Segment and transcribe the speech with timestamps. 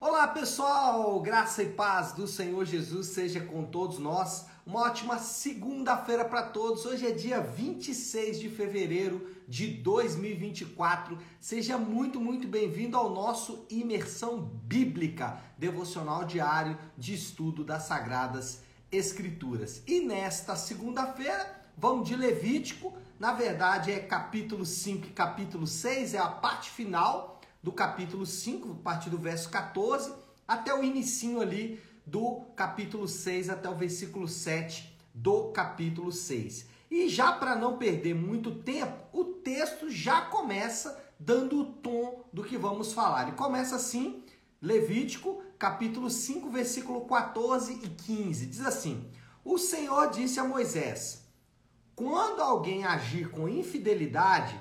[0.00, 4.46] Olá pessoal, graça e paz do Senhor Jesus seja com todos nós.
[4.64, 6.86] Uma ótima segunda-feira para todos.
[6.86, 11.18] Hoje é dia 26 de fevereiro de 2024.
[11.40, 18.62] Seja muito, muito bem-vindo ao nosso Imersão Bíblica, devocional diário de estudo das Sagradas
[18.92, 19.82] Escrituras.
[19.84, 22.96] E nesta segunda-feira, vamos de Levítico.
[23.18, 27.37] Na verdade, é capítulo 5 e capítulo 6, é a parte final
[27.68, 30.10] do capítulo 5, a partir do verso 14,
[30.46, 36.66] até o inicinho ali do capítulo 6 até o versículo 7 do capítulo 6.
[36.90, 42.42] E já para não perder muito tempo, o texto já começa dando o tom do
[42.42, 43.24] que vamos falar.
[43.24, 44.24] Ele começa assim,
[44.62, 48.46] Levítico, capítulo 5, versículo 14 e 15.
[48.46, 49.10] Diz assim:
[49.44, 51.28] O Senhor disse a Moisés:
[51.94, 54.58] Quando alguém agir com infidelidade,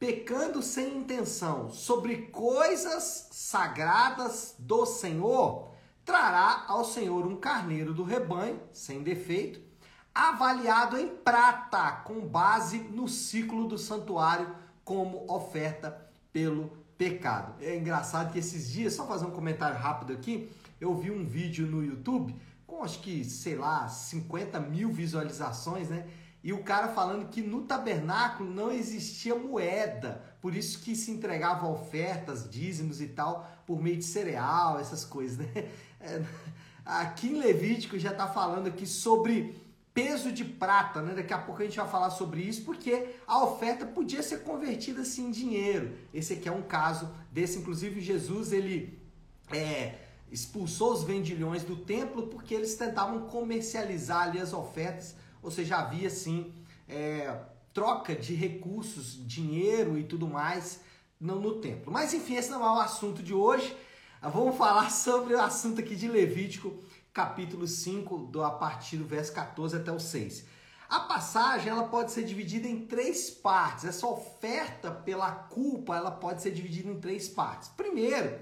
[0.00, 5.72] pecando sem intenção sobre coisas sagradas do Senhor,
[6.06, 9.60] trará ao Senhor um carneiro do rebanho, sem defeito,
[10.14, 17.62] avaliado em prata, com base no ciclo do santuário, como oferta pelo pecado.
[17.62, 21.66] É engraçado que esses dias, só fazer um comentário rápido aqui, eu vi um vídeo
[21.66, 22.34] no YouTube
[22.66, 26.06] com acho que, sei lá, 50 mil visualizações, né?
[26.42, 31.68] E o cara falando que no tabernáculo não existia moeda, por isso que se entregava
[31.68, 35.46] ofertas, dízimos e tal, por meio de cereal, essas coisas, né?
[36.02, 36.24] É,
[36.82, 39.54] aqui em Levítico já está falando aqui sobre
[39.92, 41.14] peso de prata, né?
[41.14, 45.02] Daqui a pouco a gente vai falar sobre isso, porque a oferta podia ser convertida
[45.02, 45.94] assim em dinheiro.
[46.14, 48.98] Esse aqui é um caso desse, inclusive Jesus ele
[49.52, 49.96] é,
[50.32, 56.10] expulsou os vendilhões do templo porque eles tentavam comercializar ali as ofertas ou seja, havia
[56.10, 56.52] sim
[56.88, 57.36] é,
[57.72, 60.80] troca de recursos, dinheiro e tudo mais
[61.20, 61.92] no, no templo.
[61.92, 63.76] Mas enfim, esse não é o assunto de hoje.
[64.22, 69.32] Vamos falar sobre o assunto aqui de Levítico, capítulo 5, do, a partir do verso
[69.32, 70.46] 14 até o 6.
[70.88, 73.84] A passagem ela pode ser dividida em três partes.
[73.84, 77.68] Essa oferta pela culpa ela pode ser dividida em três partes.
[77.68, 78.36] Primeiro,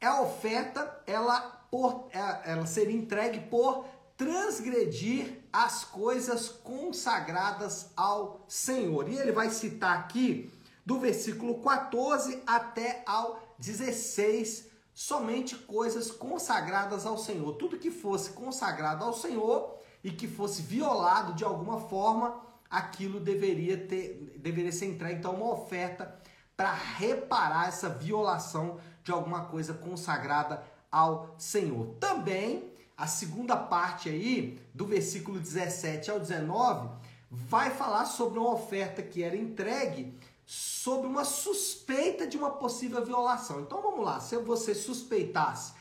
[0.00, 3.86] é a oferta ela, por, é, ela seria entregue por
[4.16, 9.08] transgredir as coisas consagradas ao Senhor.
[9.08, 10.52] E ele vai citar aqui
[10.84, 17.54] do versículo 14 até ao 16, somente coisas consagradas ao Senhor.
[17.54, 23.86] Tudo que fosse consagrado ao Senhor e que fosse violado de alguma forma, aquilo deveria
[23.86, 26.20] ter deveria ser entregue então uma oferta
[26.56, 31.94] para reparar essa violação de alguma coisa consagrada ao Senhor.
[32.00, 36.88] Também a segunda parte aí, do versículo 17 ao 19,
[37.30, 43.60] vai falar sobre uma oferta que era entregue sobre uma suspeita de uma possível violação.
[43.60, 45.72] Então vamos lá, se você suspeitasse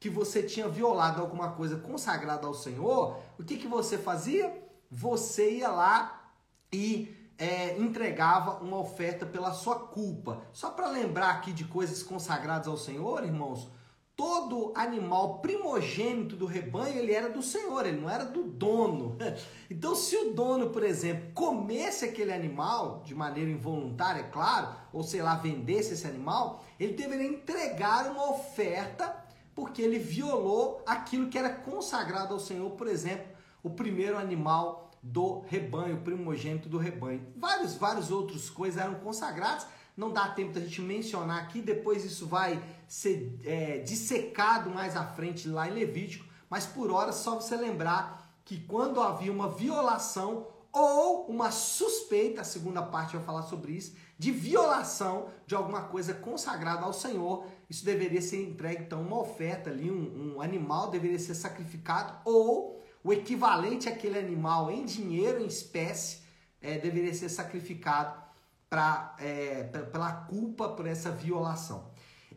[0.00, 4.52] que você tinha violado alguma coisa consagrada ao Senhor, o que, que você fazia?
[4.90, 6.32] Você ia lá
[6.72, 10.42] e é, entregava uma oferta pela sua culpa.
[10.52, 13.68] Só para lembrar aqui de coisas consagradas ao Senhor, irmãos,
[14.16, 19.16] todo animal primogênito do rebanho, ele era do senhor, ele não era do dono.
[19.68, 25.02] Então, se o dono, por exemplo, comesse aquele animal de maneira involuntária, é claro, ou
[25.02, 29.24] sei lá, vendesse esse animal, ele deveria entregar uma oferta
[29.56, 33.26] porque ele violou aquilo que era consagrado ao Senhor, por exemplo,
[33.62, 37.26] o primeiro animal do rebanho, primogênito do rebanho.
[37.36, 39.66] Vários, vários outros coisas eram consagrados,
[39.96, 45.04] não dá tempo da gente mencionar aqui, depois isso vai ser é, dissecado mais à
[45.04, 50.46] frente lá em Levítico, mas por hora só você lembrar que quando havia uma violação
[50.72, 56.12] ou uma suspeita, a segunda parte vai falar sobre isso, de violação de alguma coisa
[56.12, 61.18] consagrada ao Senhor, isso deveria ser entregue, então, uma oferta ali, um, um animal deveria
[61.18, 66.20] ser sacrificado, ou o equivalente àquele animal em dinheiro, em espécie,
[66.60, 68.25] é, deveria ser sacrificado
[68.68, 71.90] pra, é, pela culpa por essa violação.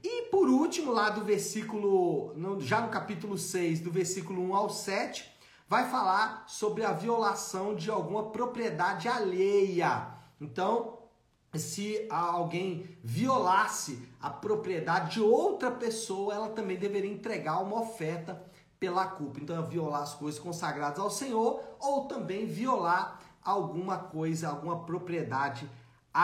[0.04, 5.30] E por último, lá do versículo, já no capítulo 6, do versículo 1 ao 7,
[5.68, 10.08] vai falar sobre a violação de alguma propriedade alheia.
[10.40, 11.00] Então,
[11.54, 18.42] se alguém violasse a propriedade de outra pessoa, ela também deveria entregar uma oferta
[18.80, 19.40] pela culpa.
[19.42, 25.70] Então, é violar as coisas consagradas ao Senhor ou também violar alguma coisa, alguma propriedade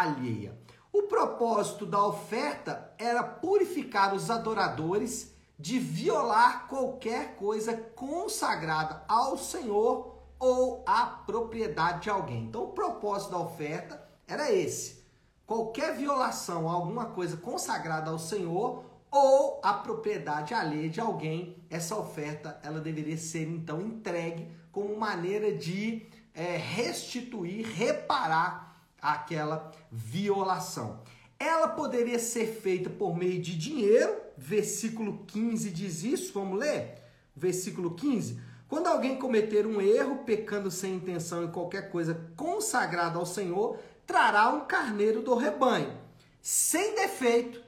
[0.01, 0.57] alheia.
[0.91, 10.15] O propósito da oferta era purificar os adoradores de violar qualquer coisa consagrada ao Senhor
[10.39, 12.43] ou à propriedade de alguém.
[12.43, 15.03] Então, o propósito da oferta era esse:
[15.45, 21.97] qualquer violação a alguma coisa consagrada ao Senhor ou a propriedade alheia de alguém, essa
[21.97, 28.64] oferta ela deveria ser então entregue como maneira de é, restituir, reparar
[29.13, 31.01] aquela violação.
[31.37, 36.95] Ela poderia ser feita por meio de dinheiro, versículo 15 diz isso, vamos ler?
[37.35, 38.39] Versículo 15.
[38.67, 44.49] Quando alguém cometer um erro, pecando sem intenção em qualquer coisa consagrada ao Senhor, trará
[44.49, 45.95] um carneiro do rebanho,
[46.41, 47.61] sem defeito,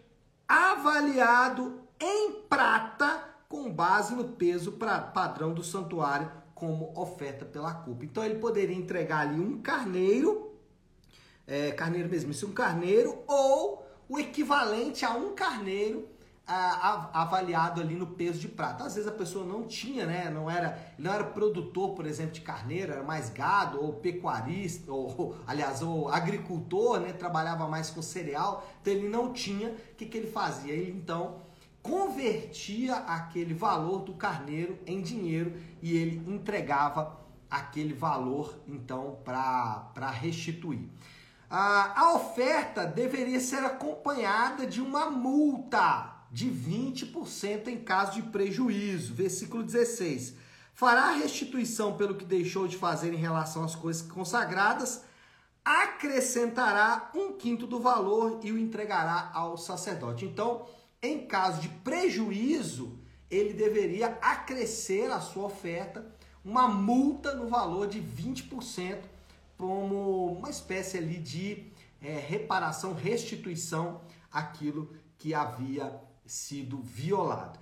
[0.48, 8.06] avaliado em prata, com base no peso pra, padrão do santuário, como oferta pela culpa.
[8.06, 10.47] Então ele poderia entregar ali um carneiro,
[11.48, 16.08] é, carneiro mesmo, isso um carneiro, ou o equivalente a um carneiro
[16.48, 18.86] avaliado ali no peso de prata.
[18.86, 20.30] Às vezes a pessoa não tinha, né?
[20.30, 25.36] Não era, não era produtor, por exemplo, de carneiro, era mais gado ou pecuarista, ou
[25.46, 27.12] aliás, ou agricultor, né?
[27.12, 29.72] Trabalhava mais com cereal, então ele não tinha.
[29.72, 30.74] O que, que ele fazia?
[30.74, 31.42] Ele então
[31.84, 37.18] convertia aquele valor do carneiro em dinheiro e ele entregava
[37.50, 40.90] aquele valor então para restituir.
[41.50, 49.14] A, oferta deveria ser acompanhada de uma multa de 20% em caso de prejuízo.
[49.14, 50.34] Versículo 16.
[50.74, 55.04] Fará restituição pelo que deixou de fazer em relação às coisas consagradas,
[55.64, 60.26] acrescentará um quinto do valor e o entregará ao sacerdote.
[60.26, 60.66] Então,
[61.02, 63.00] em caso de prejuízo,
[63.32, 66.06] ele deveria acrescer a sua oferta,
[66.44, 69.00] uma multa no valor de 20%,
[69.58, 71.72] como uma espécie ali de
[72.02, 74.02] é, reparação, restituição
[74.32, 77.60] aquilo que havia sido violado.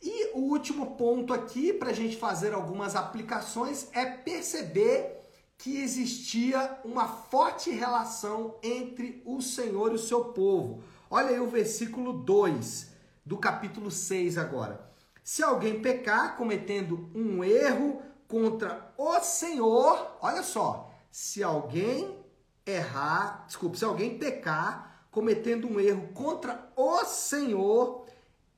[0.00, 5.18] E o último ponto aqui, para a gente fazer algumas aplicações, é perceber
[5.56, 10.84] que existia uma forte relação entre o Senhor e o seu povo.
[11.10, 12.92] Olha aí o versículo 2
[13.26, 14.88] do capítulo 6 agora.
[15.24, 22.18] Se alguém pecar cometendo um erro contra o Senhor, olha só, se alguém
[22.66, 28.06] errar, desculpe, se alguém pecar cometendo um erro contra o Senhor,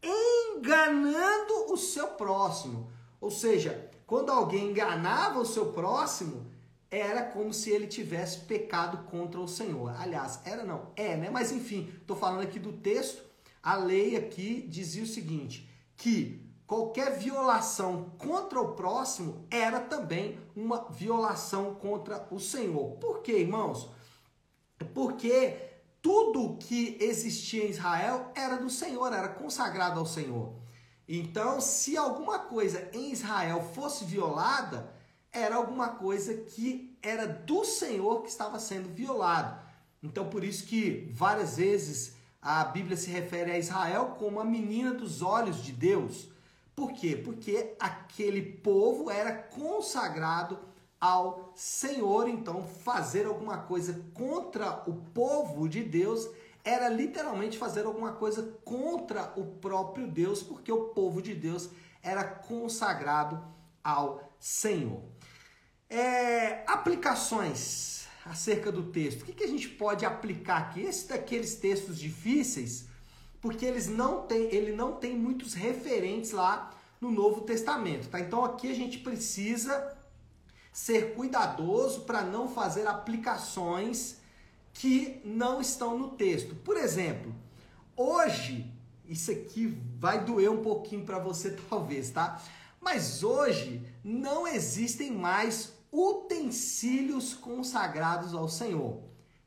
[0.03, 2.91] enganando o seu próximo.
[3.21, 6.51] Ou seja, quando alguém enganava o seu próximo,
[6.91, 9.95] era como se ele tivesse pecado contra o Senhor.
[10.01, 11.31] Aliás, era não, é, né?
[11.31, 13.23] Mas enfim, estou falando aqui do texto.
[13.63, 20.89] A lei aqui dizia o seguinte: que qualquer violação contra o próximo era também uma
[20.89, 22.93] violação contra o Senhor.
[22.99, 23.91] Por quê, irmãos?
[24.95, 25.59] Porque
[26.01, 30.55] tudo que existia em Israel era do Senhor, era consagrado ao Senhor.
[31.09, 34.95] Então, se alguma coisa em Israel fosse violada,
[35.33, 39.61] era alguma coisa que era do Senhor que estava sendo violado.
[40.01, 44.95] Então, por isso que várias vezes a Bíblia se refere a Israel como a menina
[44.95, 46.30] dos olhos de Deus.
[46.81, 47.15] Por quê?
[47.15, 50.59] Porque aquele povo era consagrado
[50.99, 56.27] ao Senhor, então fazer alguma coisa contra o povo de Deus
[56.65, 61.69] era literalmente fazer alguma coisa contra o próprio Deus, porque o povo de Deus
[62.03, 63.45] era consagrado
[63.85, 65.03] ao Senhor.
[65.87, 69.21] É, aplicações acerca do texto.
[69.21, 70.81] O que, que a gente pode aplicar aqui?
[70.81, 72.87] Esse daqueles textos difíceis,
[73.41, 76.71] porque eles não têm, ele não tem muitos referentes lá
[77.01, 78.21] no Novo Testamento, tá?
[78.21, 79.97] Então aqui a gente precisa
[80.73, 84.19] ser cuidadoso para não fazer aplicações
[84.73, 86.55] que não estão no texto.
[86.55, 87.35] Por exemplo,
[87.97, 88.71] hoje,
[89.07, 92.41] isso aqui vai doer um pouquinho para você talvez, tá?
[92.81, 99.01] Mas hoje não existem mais utensílios consagrados ao Senhor.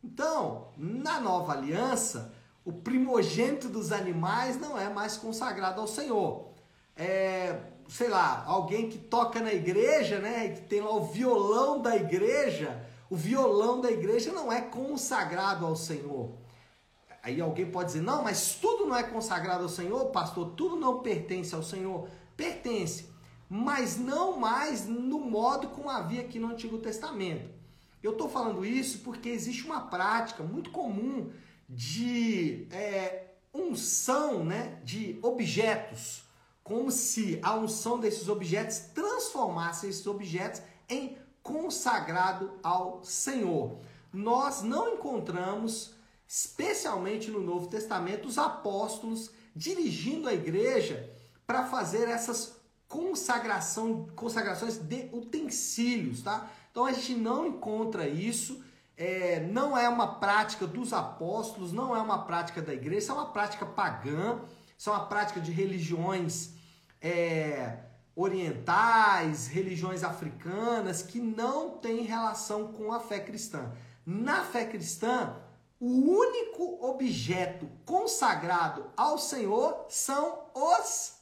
[0.03, 2.32] Então, na nova aliança,
[2.65, 6.49] o primogênito dos animais não é mais consagrado ao Senhor.
[6.95, 11.95] É, sei lá, alguém que toca na igreja, né, que tem lá o violão da
[11.95, 16.31] igreja, o violão da igreja não é consagrado ao Senhor.
[17.21, 20.99] Aí alguém pode dizer: "Não, mas tudo não é consagrado ao Senhor, pastor, tudo não
[20.99, 22.07] pertence ao Senhor".
[22.35, 23.09] Pertence,
[23.49, 27.49] mas não mais no modo como havia aqui no Antigo Testamento.
[28.01, 31.31] Eu estou falando isso porque existe uma prática muito comum
[31.75, 36.23] de é, unção né, de objetos
[36.63, 43.79] como se a unção desses objetos transformasse esses objetos em consagrado ao Senhor.
[44.13, 45.93] Nós não encontramos,
[46.25, 51.09] especialmente no Novo Testamento, os apóstolos dirigindo a igreja
[51.45, 52.55] para fazer essas
[52.87, 56.49] consagração, consagrações de utensílios, tá?
[56.71, 58.63] Então a gente não encontra isso,
[58.95, 63.31] é, não é uma prática dos apóstolos, não é uma prática da igreja, é uma
[63.31, 64.39] prática pagã
[64.77, 66.51] Isso é uma prática de religiões
[67.01, 67.77] é,
[68.15, 73.71] orientais, religiões africanas, que não tem relação com a fé cristã.
[74.05, 75.35] Na fé cristã,
[75.79, 81.13] o único objeto consagrado ao Senhor são os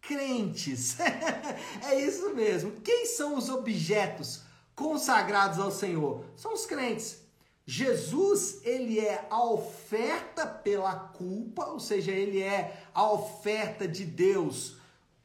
[0.00, 0.96] crentes.
[1.84, 2.80] é isso mesmo.
[2.80, 4.47] Quem são os objetos
[4.78, 6.24] consagrados ao Senhor?
[6.36, 7.18] São os crentes.
[7.66, 14.76] Jesus, ele é a oferta pela culpa, ou seja, ele é a oferta de Deus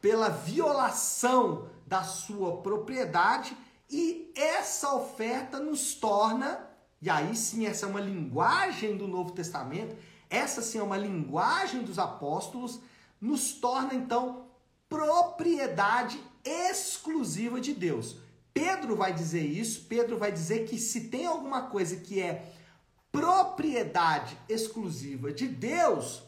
[0.01, 3.55] pela violação da sua propriedade,
[3.89, 6.67] e essa oferta nos torna,
[6.99, 9.95] e aí sim, essa é uma linguagem do Novo Testamento,
[10.29, 12.79] essa sim é uma linguagem dos apóstolos,
[13.21, 14.47] nos torna então
[14.89, 18.22] propriedade exclusiva de Deus.
[18.53, 22.51] Pedro vai dizer isso, Pedro vai dizer que se tem alguma coisa que é
[23.11, 26.23] propriedade exclusiva de Deus,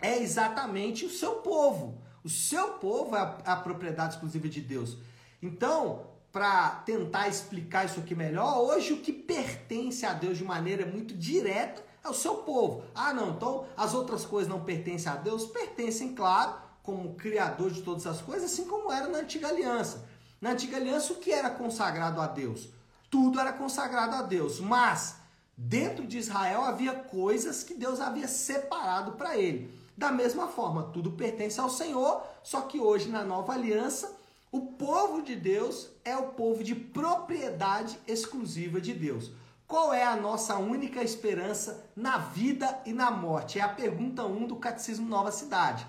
[0.00, 2.00] é exatamente o seu povo.
[2.24, 4.98] O seu povo é a, a propriedade exclusiva de Deus.
[5.40, 10.86] Então, para tentar explicar isso aqui melhor, hoje o que pertence a Deus de maneira
[10.86, 12.84] muito direta é o seu povo.
[12.94, 15.44] Ah, não, então as outras coisas não pertencem a Deus?
[15.46, 20.08] Pertencem, claro, como criador de todas as coisas, assim como era na antiga aliança.
[20.42, 22.68] Na antiga aliança, o que era consagrado a Deus?
[23.08, 25.14] Tudo era consagrado a Deus, mas
[25.56, 29.72] dentro de Israel havia coisas que Deus havia separado para ele.
[29.96, 34.16] Da mesma forma, tudo pertence ao Senhor, só que hoje na nova aliança,
[34.50, 39.30] o povo de Deus é o povo de propriedade exclusiva de Deus.
[39.68, 43.60] Qual é a nossa única esperança na vida e na morte?
[43.60, 45.86] É a pergunta 1 do Catecismo Nova Cidade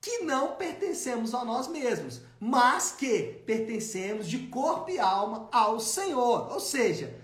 [0.00, 6.50] que não pertencemos a nós mesmos, mas que pertencemos de corpo e alma ao Senhor.
[6.50, 7.14] Ou seja,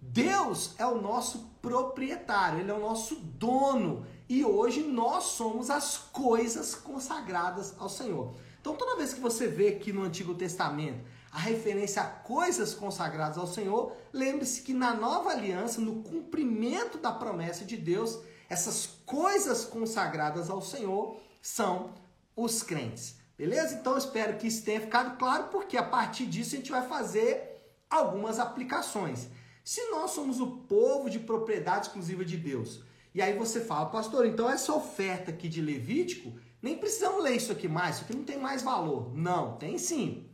[0.00, 5.98] Deus é o nosso proprietário, ele é o nosso dono e hoje nós somos as
[5.98, 8.34] coisas consagradas ao Senhor.
[8.60, 13.38] Então, toda vez que você vê aqui no Antigo Testamento a referência a coisas consagradas
[13.38, 18.18] ao Senhor, lembre-se que na nova aliança, no cumprimento da promessa de Deus,
[18.48, 21.90] essas coisas consagradas ao Senhor são
[22.36, 23.16] os crentes.
[23.36, 23.74] Beleza?
[23.74, 27.56] Então espero que isso tenha ficado claro, porque a partir disso a gente vai fazer
[27.88, 29.28] algumas aplicações.
[29.64, 32.82] Se nós somos o povo de propriedade exclusiva de Deus,
[33.14, 37.52] e aí você fala, pastor, então essa oferta aqui de Levítico, nem precisamos ler isso
[37.52, 39.14] aqui mais, isso aqui não tem mais valor.
[39.16, 40.28] Não, tem sim.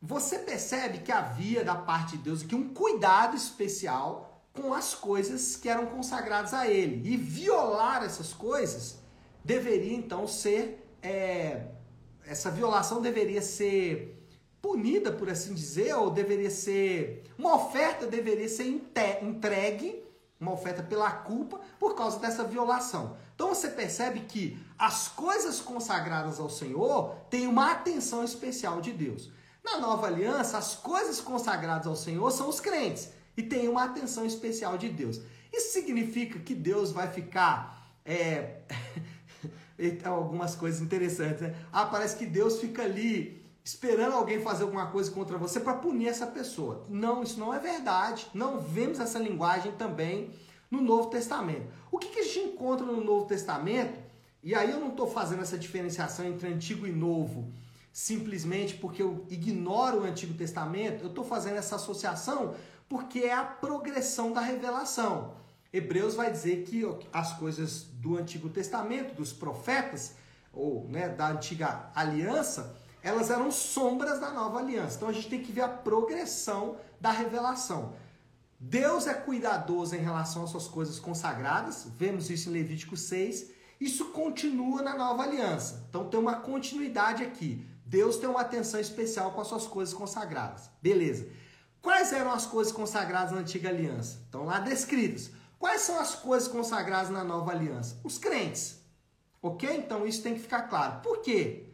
[0.00, 5.56] Você percebe que havia da parte de Deus aqui um cuidado especial com as coisas
[5.56, 7.08] que eram consagradas a Ele.
[7.08, 8.98] E violar essas coisas
[9.44, 11.66] deveria então ser é,
[12.26, 14.18] essa violação deveria ser
[14.60, 17.24] punida, por assim dizer, ou deveria ser.
[17.36, 18.64] Uma oferta deveria ser
[19.22, 20.02] entregue,
[20.40, 23.16] uma oferta pela culpa, por causa dessa violação.
[23.34, 29.30] Então você percebe que as coisas consagradas ao Senhor têm uma atenção especial de Deus.
[29.64, 34.24] Na nova aliança, as coisas consagradas ao Senhor são os crentes e têm uma atenção
[34.26, 35.20] especial de Deus.
[35.52, 37.92] Isso significa que Deus vai ficar.
[38.04, 38.60] É...
[40.04, 41.54] algumas coisas interessantes, né?
[41.72, 46.08] Ah, parece que Deus fica ali esperando alguém fazer alguma coisa contra você para punir
[46.08, 46.84] essa pessoa.
[46.88, 48.26] Não, isso não é verdade.
[48.34, 50.30] Não vemos essa linguagem também
[50.70, 51.66] no Novo Testamento.
[51.90, 53.98] O que, que a gente encontra no Novo Testamento?
[54.42, 57.52] E aí eu não estou fazendo essa diferenciação entre Antigo e Novo
[57.92, 62.54] simplesmente porque eu ignoro o Antigo Testamento, eu estou fazendo essa associação
[62.88, 65.34] porque é a progressão da revelação.
[65.72, 70.14] Hebreus vai dizer que as coisas do Antigo Testamento, dos profetas,
[70.52, 74.96] ou né, da antiga aliança, elas eram sombras da nova aliança.
[74.96, 77.94] Então a gente tem que ver a progressão da revelação.
[78.60, 83.50] Deus é cuidadoso em relação às suas coisas consagradas, vemos isso em Levítico 6.
[83.80, 85.84] Isso continua na nova aliança.
[85.88, 87.66] Então tem uma continuidade aqui.
[87.84, 90.70] Deus tem uma atenção especial com as suas coisas consagradas.
[90.80, 91.28] Beleza.
[91.80, 94.20] Quais eram as coisas consagradas na antiga aliança?
[94.24, 95.32] Estão lá descritas.
[95.62, 98.00] Quais são as coisas consagradas na nova aliança?
[98.02, 98.80] Os crentes.
[99.40, 99.72] Ok?
[99.72, 101.00] Então isso tem que ficar claro.
[101.02, 101.68] Por quê?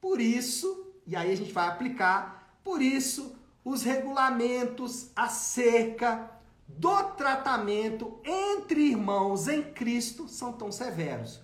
[0.00, 6.30] Por isso, e aí a gente vai aplicar, por isso os regulamentos acerca
[6.66, 11.38] do tratamento entre irmãos em Cristo são tão severos.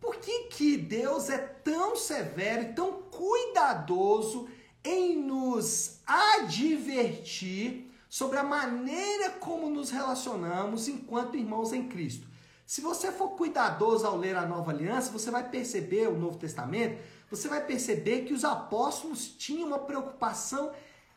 [0.00, 4.48] Por que, que Deus é tão severo e tão cuidadoso
[4.84, 12.26] em nos advertir sobre a maneira como nos relacionamos enquanto irmãos em Cristo.
[12.66, 17.00] Se você for cuidadoso ao ler a Nova Aliança, você vai perceber o Novo Testamento,
[17.30, 20.72] você vai perceber que os apóstolos tinham uma preocupação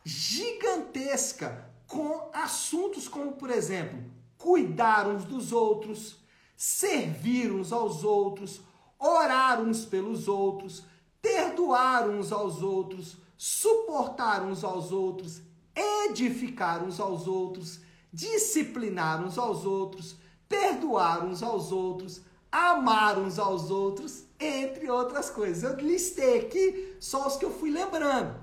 [0.06, 4.04] gigantesca com assuntos como, por exemplo,
[4.38, 6.18] cuidar uns dos outros,
[6.56, 8.62] servir uns aos outros,
[9.00, 10.84] orar uns pelos outros,
[11.20, 15.42] perdoar uns aos outros, suportar uns aos outros,
[15.76, 17.80] edificar uns aos outros,
[18.12, 20.16] disciplinar uns aos outros,
[20.48, 25.64] perdoar uns aos outros, amar uns aos outros, entre outras coisas.
[25.64, 28.36] Eu listei aqui só os que eu fui lembrando.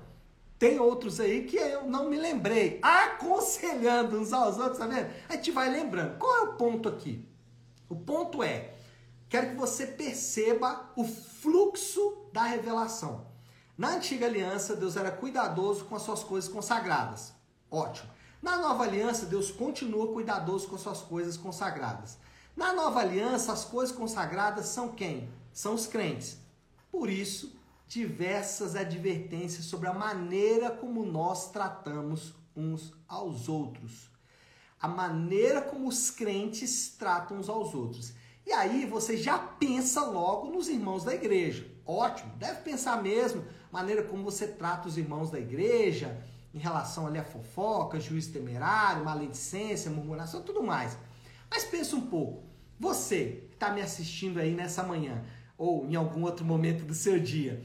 [0.59, 2.79] Tem outros aí que eu não me lembrei.
[2.83, 5.09] Aconselhando uns aos outros, tá vendo?
[5.27, 6.19] A gente vai lembrando.
[6.19, 7.27] Qual é o ponto aqui?
[7.89, 8.75] O ponto é,
[9.27, 13.30] quero que você perceba o fluxo da revelação.
[13.81, 17.33] Na antiga aliança, Deus era cuidadoso com as suas coisas consagradas.
[17.71, 18.11] Ótimo.
[18.39, 22.19] Na nova aliança, Deus continua cuidadoso com as suas coisas consagradas.
[22.55, 25.31] Na nova aliança, as coisas consagradas são quem?
[25.51, 26.37] São os crentes.
[26.91, 34.11] Por isso, diversas advertências sobre a maneira como nós tratamos uns aos outros.
[34.79, 38.13] A maneira como os crentes tratam uns aos outros.
[38.45, 41.67] E aí você já pensa logo nos irmãos da igreja.
[41.83, 46.21] Ótimo, deve pensar mesmo maneira como você trata os irmãos da igreja,
[46.53, 50.97] em relação ali a fofoca, juízo temerário, maledicência, murmuração, tudo mais.
[51.49, 52.43] Mas pensa um pouco,
[52.79, 55.23] você que está me assistindo aí nessa manhã,
[55.57, 57.63] ou em algum outro momento do seu dia,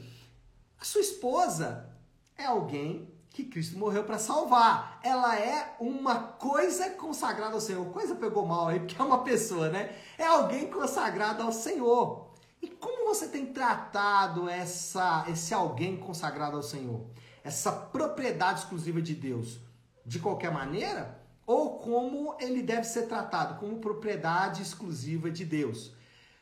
[0.79, 1.89] a sua esposa
[2.37, 4.99] é alguém que Cristo morreu para salvar.
[5.03, 7.85] Ela é uma coisa consagrada ao Senhor.
[7.91, 9.95] Coisa pegou mal aí, porque é uma pessoa, né?
[10.17, 12.26] É alguém consagrado ao Senhor.
[12.67, 17.07] E como você tem tratado essa, esse alguém consagrado ao Senhor?
[17.41, 19.57] Essa propriedade exclusiva de Deus?
[20.05, 21.17] De qualquer maneira?
[21.45, 23.57] Ou como ele deve ser tratado?
[23.57, 25.93] Como propriedade exclusiva de Deus?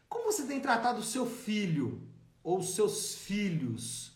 [0.10, 2.01] Como você tem tratado o seu filho
[2.44, 4.12] ou seus filhos?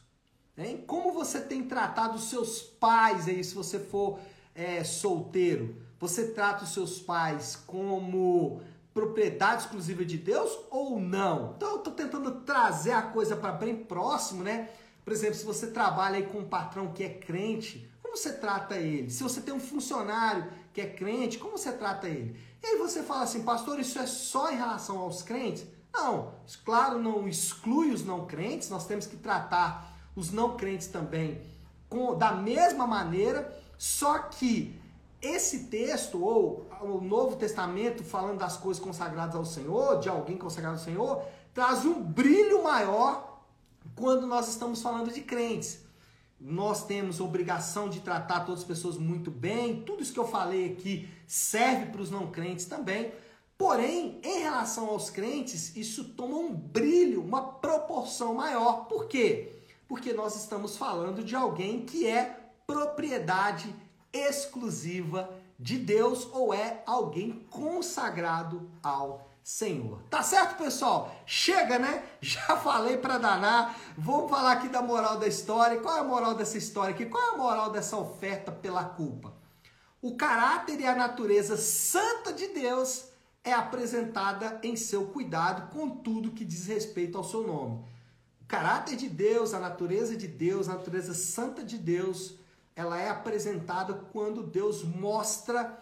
[0.57, 0.83] Hein?
[0.87, 4.19] Como você tem tratado os seus pais aí, se você for
[4.55, 5.79] é, solteiro?
[5.99, 8.61] Você trata os seus pais como
[8.99, 11.53] propriedade exclusiva de Deus ou não?
[11.55, 14.69] Então eu estou tentando trazer a coisa para bem próximo, né?
[15.05, 18.75] Por exemplo, se você trabalha aí com um patrão que é crente, como você trata
[18.75, 19.09] ele?
[19.09, 22.37] Se você tem um funcionário que é crente, como você trata ele?
[22.61, 25.65] E aí você fala assim, pastor, isso é só em relação aos crentes?
[25.93, 26.33] Não,
[26.65, 31.41] claro, não exclui os não crentes, nós temos que tratar os não crentes também,
[31.87, 34.78] com, da mesma maneira, só que
[35.21, 40.77] esse texto, ou o Novo Testamento, falando das coisas consagradas ao Senhor, de alguém consagrado
[40.77, 43.43] ao Senhor, traz um brilho maior
[43.95, 45.79] quando nós estamos falando de crentes.
[46.39, 50.71] Nós temos obrigação de tratar todas as pessoas muito bem, tudo isso que eu falei
[50.71, 53.11] aqui serve para os não crentes também.
[53.57, 58.85] Porém, em relação aos crentes, isso toma um brilho, uma proporção maior.
[58.85, 59.59] Por quê?
[59.89, 63.75] porque nós estamos falando de alguém que é propriedade
[64.13, 70.01] exclusiva de Deus ou é alguém consagrado ao Senhor.
[70.09, 71.15] Tá certo, pessoal?
[71.25, 72.03] Chega, né?
[72.21, 73.77] Já falei para danar.
[73.97, 75.79] Vamos falar aqui da moral da história.
[75.79, 77.05] Qual é a moral dessa história aqui?
[77.05, 79.33] Qual é a moral dessa oferta pela culpa?
[80.01, 83.05] O caráter e a natureza santa de Deus
[83.43, 87.83] é apresentada em seu cuidado com tudo que diz respeito ao seu nome
[88.49, 92.38] caráter de Deus, a natureza de Deus, a natureza santa de Deus,
[92.79, 95.81] ela é apresentada quando Deus mostra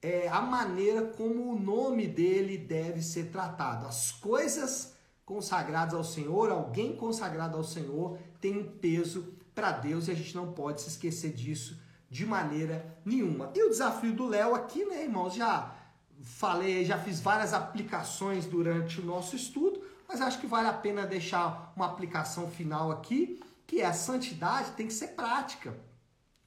[0.00, 3.86] é, a maneira como o nome dele deve ser tratado.
[3.86, 10.12] As coisas consagradas ao Senhor, alguém consagrado ao Senhor, tem um peso para Deus e
[10.12, 13.50] a gente não pode se esquecer disso de maneira nenhuma.
[13.54, 15.34] E o desafio do Léo aqui, né, irmãos?
[15.34, 15.74] Já
[16.22, 21.06] falei, já fiz várias aplicações durante o nosso estudo mas acho que vale a pena
[21.06, 25.76] deixar uma aplicação final aqui, que é a santidade tem que ser prática.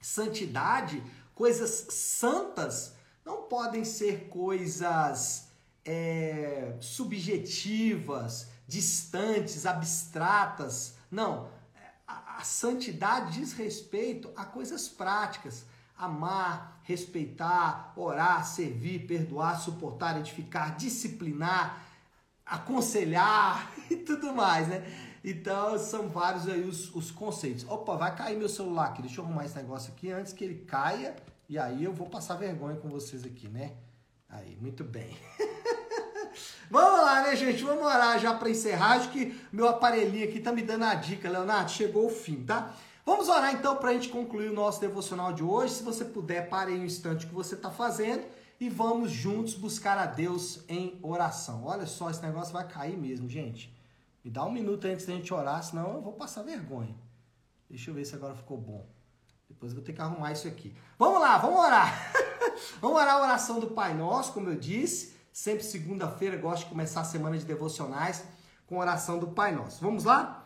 [0.00, 1.02] Santidade,
[1.34, 5.48] coisas santas, não podem ser coisas
[5.84, 10.94] é, subjetivas, distantes, abstratas.
[11.10, 11.48] Não.
[12.06, 15.64] A, a santidade diz respeito a coisas práticas.
[15.96, 21.84] Amar, respeitar, orar, servir, perdoar, suportar, edificar, disciplinar,
[22.46, 25.09] aconselhar e tudo mais, né?
[25.22, 27.66] Então são vários aí os, os conceitos.
[27.68, 29.02] Opa, vai cair meu celular aqui.
[29.02, 31.14] Deixa eu arrumar esse negócio aqui antes que ele caia.
[31.48, 33.72] E aí eu vou passar vergonha com vocês aqui, né?
[34.28, 35.16] Aí, muito bem.
[36.70, 37.64] Vamos lá, né, gente?
[37.64, 38.92] Vamos orar já para encerrar.
[38.92, 41.70] Acho que meu aparelhinho aqui tá me dando a dica, Leonardo.
[41.70, 42.74] Chegou o fim, tá?
[43.04, 45.74] Vamos orar então para a gente concluir o nosso devocional de hoje.
[45.74, 48.22] Se você puder, pare aí um instante o que você está fazendo
[48.60, 51.64] e vamos juntos buscar a Deus em oração.
[51.64, 53.74] Olha só, esse negócio vai cair mesmo, gente.
[54.24, 56.94] Me dá um minuto antes da gente orar, senão eu vou passar vergonha.
[57.68, 58.86] Deixa eu ver se agora ficou bom.
[59.48, 60.74] Depois eu vou ter que arrumar isso aqui.
[60.98, 62.12] Vamos lá, vamos orar.
[62.80, 65.14] vamos orar a oração do Pai Nosso, como eu disse.
[65.32, 68.24] Sempre segunda-feira gosto de começar a semana de devocionais
[68.66, 69.80] com a oração do Pai Nosso.
[69.80, 70.40] Vamos lá?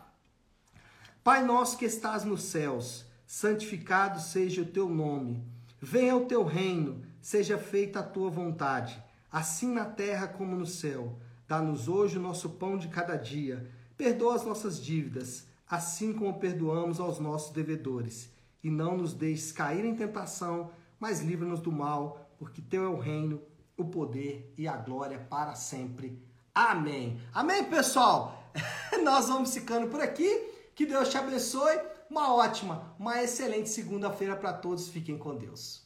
[1.25, 5.43] Pai nosso que estás nos céus, santificado seja o teu nome.
[5.81, 11.19] Venha o teu reino, seja feita a tua vontade, assim na terra como no céu.
[11.47, 13.71] Dá-nos hoje o nosso pão de cada dia.
[13.97, 18.31] Perdoa as nossas dívidas, assim como perdoamos aos nossos devedores.
[18.63, 22.99] E não nos deixes cair em tentação, mas livra-nos do mal, porque teu é o
[22.99, 23.43] reino,
[23.77, 26.19] o poder e a glória para sempre.
[26.55, 27.21] Amém.
[27.33, 28.51] Amém, pessoal?
[29.03, 30.51] Nós vamos ficando por aqui.
[30.75, 31.79] Que Deus te abençoe.
[32.09, 34.89] Uma ótima, uma excelente segunda-feira para todos.
[34.89, 35.84] Fiquem com Deus.